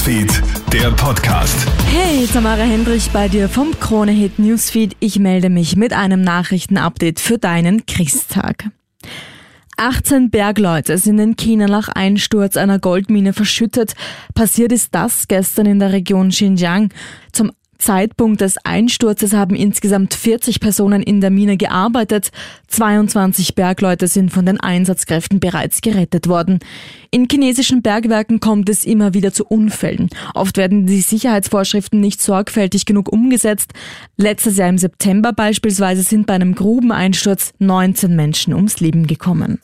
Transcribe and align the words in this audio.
Newsfeed, 0.00 0.42
der 0.72 0.90
Podcast. 0.92 1.68
Hey, 1.84 2.26
Tamara 2.26 2.62
Hendrich 2.62 3.10
bei 3.10 3.28
dir 3.28 3.50
vom 3.50 3.78
Krone 3.78 4.12
Hit 4.12 4.38
Newsfeed. 4.38 4.96
Ich 4.98 5.18
melde 5.18 5.50
mich 5.50 5.76
mit 5.76 5.92
einem 5.92 6.22
Nachrichtenupdate 6.22 7.20
für 7.20 7.36
deinen 7.36 7.84
Christtag. 7.84 8.70
18 9.76 10.30
Bergleute 10.30 10.96
sind 10.96 11.18
in 11.18 11.36
China 11.36 11.66
nach 11.66 11.90
Einsturz 11.90 12.56
einer 12.56 12.78
Goldmine 12.78 13.34
verschüttet. 13.34 13.92
Passiert 14.34 14.72
ist 14.72 14.94
das 14.94 15.28
gestern 15.28 15.66
in 15.66 15.80
der 15.80 15.92
Region 15.92 16.30
Xinjiang. 16.30 16.88
Zum 17.32 17.52
Zeitpunkt 17.80 18.40
des 18.40 18.56
Einsturzes 18.64 19.32
haben 19.32 19.56
insgesamt 19.56 20.14
40 20.14 20.60
Personen 20.60 21.02
in 21.02 21.20
der 21.20 21.30
Mine 21.30 21.56
gearbeitet. 21.56 22.30
22 22.68 23.54
Bergleute 23.54 24.06
sind 24.06 24.30
von 24.30 24.46
den 24.46 24.60
Einsatzkräften 24.60 25.40
bereits 25.40 25.80
gerettet 25.80 26.28
worden. 26.28 26.60
In 27.10 27.26
chinesischen 27.28 27.82
Bergwerken 27.82 28.38
kommt 28.38 28.68
es 28.68 28.84
immer 28.84 29.14
wieder 29.14 29.32
zu 29.32 29.44
Unfällen. 29.44 30.10
Oft 30.34 30.56
werden 30.56 30.86
die 30.86 31.00
Sicherheitsvorschriften 31.00 32.00
nicht 32.00 32.22
sorgfältig 32.22 32.86
genug 32.86 33.10
umgesetzt. 33.10 33.72
Letztes 34.16 34.56
Jahr 34.58 34.68
im 34.68 34.78
September 34.78 35.32
beispielsweise 35.32 36.02
sind 36.02 36.26
bei 36.26 36.34
einem 36.34 36.54
Grubeneinsturz 36.54 37.52
19 37.58 38.14
Menschen 38.14 38.54
ums 38.54 38.80
Leben 38.80 39.06
gekommen. 39.06 39.58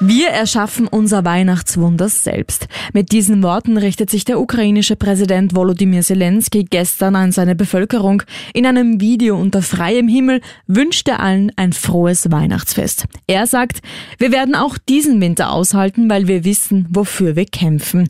Wir 0.00 0.28
erschaffen 0.28 0.88
unser 0.88 1.24
Weihnachtswunder 1.24 2.10
selbst. 2.10 2.68
Mit 2.92 3.12
diesen 3.12 3.42
Worten 3.42 3.78
richtet 3.78 4.10
sich 4.10 4.26
der 4.26 4.38
ukrainische 4.38 4.94
Präsident 4.94 5.56
Volodymyr 5.56 6.02
Zelensky 6.02 6.64
gestern 6.64 7.16
an 7.16 7.32
seine 7.32 7.54
Bevölkerung. 7.54 8.22
In 8.52 8.66
einem 8.66 9.00
Video 9.00 9.38
unter 9.38 9.62
freiem 9.62 10.06
Himmel 10.06 10.42
wünscht 10.66 11.08
er 11.08 11.20
allen 11.20 11.50
ein 11.56 11.72
frohes 11.72 12.30
Weihnachtsfest. 12.30 13.06
Er 13.26 13.46
sagt, 13.46 13.80
wir 14.18 14.32
werden 14.32 14.54
auch 14.54 14.76
diesen 14.76 15.18
Winter 15.22 15.50
aushalten, 15.50 16.10
weil 16.10 16.28
wir 16.28 16.44
wissen, 16.44 16.86
wofür 16.90 17.34
wir 17.34 17.46
kämpfen. 17.46 18.06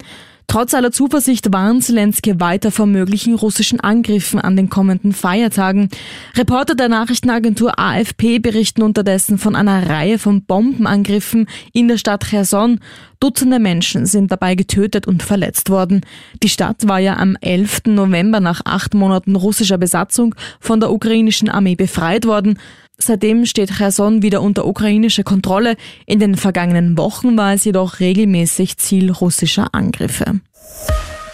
Trotz 0.49 0.75
aller 0.75 0.93
Zuversicht 0.93 1.53
warnt 1.53 1.83
Zelensky 1.83 2.39
weiter 2.39 2.71
vor 2.71 2.87
möglichen 2.87 3.35
russischen 3.35 3.81
Angriffen 3.81 4.41
an 4.41 4.57
den 4.57 4.71
kommenden 4.71 5.13
Feiertagen. 5.13 5.89
Reporter 6.37 6.75
der 6.75 6.89
Nachrichtenagentur 6.89 7.79
AFP 7.79 8.39
berichten 8.39 8.83
unterdessen 8.83 9.39
von 9.39 9.57
einer 9.57 9.89
Reihe 9.89 10.19
von 10.19 10.45
Bombenangriffen 10.45 11.49
in 11.73 11.89
der 11.89 11.99
Stadt 11.99 12.25
Cherson. 12.29 12.81
Dutzende 13.19 13.59
Menschen 13.59 14.07
sind 14.07 14.31
dabei 14.31 14.55
getötet 14.55 15.07
und 15.07 15.23
verletzt 15.23 15.69
worden. 15.69 16.03
Die 16.43 16.49
Stadt 16.49 16.87
war 16.87 17.01
ja 17.01 17.17
am 17.17 17.37
11. 17.41 17.87
November 17.87 18.41
nach 18.41 18.61
acht 18.65 18.95
Monaten 18.95 19.37
russischer 19.37 19.79
Besatzung 19.79 20.35
von 20.61 20.81
der 20.81 20.93
ukrainischen 20.93 21.49
Armee 21.49 21.75
befreit 21.75 22.25
worden. 22.25 22.59
Seitdem 22.99 23.45
steht 23.45 23.77
Cherson 23.77 24.23
wieder 24.23 24.41
unter 24.41 24.67
ukrainischer 24.67 25.23
Kontrolle. 25.23 25.77
In 26.07 26.19
den 26.19 26.35
vergangenen 26.35 26.97
Wochen 26.97 27.37
war 27.37 27.53
es 27.53 27.65
jedoch 27.65 28.01
regelmäßig 28.01 28.79
Ziel 28.79 29.11
russischer 29.11 29.69
Angriffe. 29.73 30.41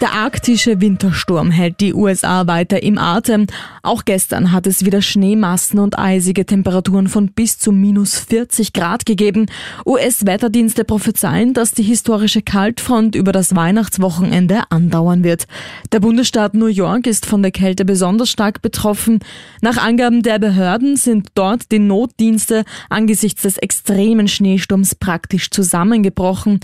Der 0.03 0.11
arktische 0.11 0.81
Wintersturm 0.81 1.49
hält 1.49 1.79
die 1.79 1.93
USA 1.93 2.45
weiter 2.45 2.83
im 2.83 2.97
Atem. 2.97 3.47
Auch 3.83 4.03
gestern 4.03 4.51
hat 4.51 4.67
es 4.67 4.83
wieder 4.83 5.01
Schneemassen 5.01 5.79
und 5.79 5.97
eisige 5.97 6.45
Temperaturen 6.45 7.07
von 7.07 7.31
bis 7.31 7.57
zu 7.57 7.71
minus 7.71 8.19
40 8.19 8.73
Grad 8.73 9.05
gegeben. 9.05 9.45
US-Wetterdienste 9.85 10.83
prophezeien, 10.83 11.53
dass 11.53 11.71
die 11.71 11.83
historische 11.83 12.41
Kaltfront 12.41 13.15
über 13.15 13.31
das 13.31 13.55
Weihnachtswochenende 13.55 14.63
andauern 14.71 15.23
wird. 15.23 15.45
Der 15.93 16.01
Bundesstaat 16.01 16.53
New 16.53 16.65
York 16.65 17.07
ist 17.07 17.25
von 17.25 17.41
der 17.41 17.51
Kälte 17.51 17.85
besonders 17.85 18.29
stark 18.29 18.61
betroffen. 18.61 19.19
Nach 19.61 19.77
Angaben 19.77 20.21
der 20.21 20.37
Behörden 20.37 20.97
sind 20.97 21.29
dort 21.33 21.71
die 21.71 21.79
Notdienste 21.79 22.65
angesichts 22.89 23.43
des 23.43 23.57
extremen 23.57 24.27
Schneesturms 24.27 24.95
praktisch 24.95 25.49
zusammengebrochen. 25.49 26.59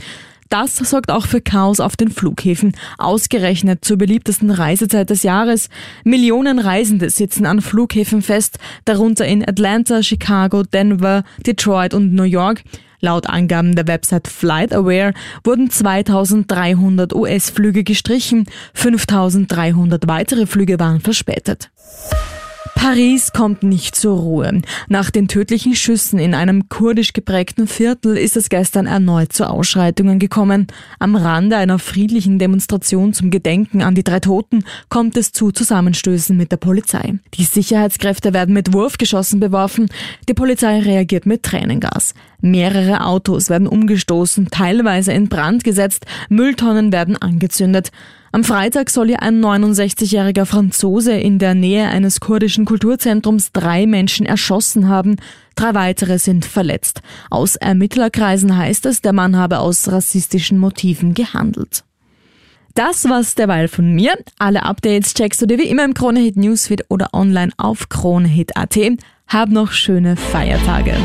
Das 0.50 0.76
sorgt 0.78 1.12
auch 1.12 1.28
für 1.28 1.42
Chaos 1.42 1.80
auf 1.80 1.96
den 1.96 2.10
Flughäfen. 2.10 2.74
Ausgerechnet 2.98 3.86
zur 3.86 3.98
beliebtesten 3.98 4.50
Reisezeit 4.50 5.12
des 5.12 5.22
Jahres. 5.22 5.70
Millionen 6.04 6.58
Reisende 6.58 7.12
sitzen 7.12 7.46
an 7.46 7.62
Flughäfen 7.62 8.24
fest, 8.24 8.58
darunter 8.86 9.28
in 9.28 9.48
Atlanta, 9.48 10.02
Chicago, 10.02 10.64
Denver, 10.64 11.24
Detroit 11.46 11.94
und 11.94 12.16
New 12.16 12.24
York. 12.24 12.64
Laut 13.00 13.28
Angaben 13.28 13.76
der 13.76 13.88
Website 13.88 14.28
FlightAware 14.28 15.14
wurden 15.44 15.70
2300 15.70 17.14
US-Flüge 17.14 17.84
gestrichen, 17.84 18.46
5300 18.74 20.08
weitere 20.08 20.48
Flüge 20.48 20.80
waren 20.80 21.00
verspätet. 21.00 21.70
Paris 22.82 23.34
kommt 23.34 23.62
nicht 23.62 23.94
zur 23.98 24.18
Ruhe. 24.18 24.62
Nach 24.88 25.12
den 25.12 25.28
tödlichen 25.28 25.76
Schüssen 25.76 26.18
in 26.18 26.34
einem 26.34 26.70
kurdisch 26.70 27.12
geprägten 27.12 27.68
Viertel 27.68 28.16
ist 28.16 28.38
es 28.38 28.48
gestern 28.48 28.86
erneut 28.86 29.34
zu 29.34 29.50
Ausschreitungen 29.50 30.18
gekommen. 30.18 30.68
Am 30.98 31.18
Rande 31.18 31.58
einer 31.58 31.78
friedlichen 31.78 32.40
Demonstration 32.40 33.12
zum 33.12 33.32
Gedenken 33.32 33.82
an 33.82 33.96
die 33.96 34.06
drei 34.06 34.22
Toten 34.22 34.64
kommt 34.88 35.18
es 35.18 35.34
zu 35.34 35.52
Zusammenstößen 35.52 36.38
mit 36.38 36.54
der 36.54 36.58
Polizei. 36.58 37.16
Die 37.34 37.44
Sicherheitskräfte 37.44 38.32
werden 38.34 38.54
mit 38.54 38.72
Wurfgeschossen 38.72 39.42
beworfen. 39.42 39.90
Die 40.30 40.34
Polizei 40.34 40.80
reagiert 40.80 41.26
mit 41.26 41.44
Tränengas. 41.44 42.14
Mehrere 42.40 43.06
Autos 43.06 43.50
werden 43.50 43.68
umgestoßen, 43.68 44.48
teilweise 44.52 45.12
in 45.12 45.28
Brand 45.28 45.66
gesetzt, 45.66 46.06
Mülltonnen 46.30 46.94
werden 46.94 47.18
angezündet. 47.18 47.92
Am 48.32 48.44
Freitag 48.44 48.90
soll 48.90 49.08
hier 49.08 49.22
ein 49.22 49.44
69-jähriger 49.44 50.46
Franzose 50.46 51.14
in 51.14 51.40
der 51.40 51.56
Nähe 51.56 51.88
eines 51.90 52.20
kurdischen 52.20 52.66
Kulturzentrums 52.66 53.52
drei 53.52 53.88
Menschen 53.88 54.26
erschossen 54.26 54.88
haben. 54.88 55.16
Drei 55.56 55.74
weitere 55.74 56.20
sind 56.20 56.46
verletzt. 56.46 57.02
Aus 57.30 57.56
Ermittlerkreisen 57.56 58.56
heißt 58.56 58.86
es, 58.86 59.02
der 59.02 59.14
Mann 59.14 59.36
habe 59.36 59.60
aus 59.60 59.92
rassistischen 59.92 60.60
Motiven 60.60 61.14
gehandelt. 61.14 61.84
Das 62.76 63.10
war's 63.10 63.34
derweil 63.36 63.68
von 63.68 63.94
mir. 63.94 64.18
Alle 64.38 64.64
Updates 64.64 65.14
checkst 65.16 65.42
du 65.42 65.48
dir 65.48 65.58
wie 65.58 65.68
immer 65.68 65.84
im 65.84 65.96
Kronehit 65.96 66.38
Newsfeed 66.38 66.86
oder 66.90 67.10
online 67.14 67.52
auf 67.58 67.90
kronehit.at. 67.90 68.78
Hab 69.28 69.50
noch 69.50 69.72
schöne 69.72 70.16
Feiertage. 70.16 70.96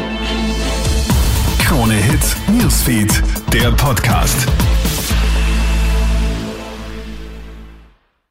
Krone 1.58 1.94
Hit 1.94 2.36
Newsfeed, 2.48 3.22
der 3.52 3.72
Podcast. 3.72 4.46